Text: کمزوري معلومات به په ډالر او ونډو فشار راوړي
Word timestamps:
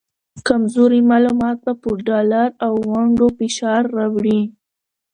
کمزوري 0.47 1.01
معلومات 1.11 1.57
به 1.65 1.73
په 1.81 1.89
ډالر 2.07 2.49
او 2.65 2.73
ونډو 2.91 3.27
فشار 3.37 3.81
راوړي 3.97 4.39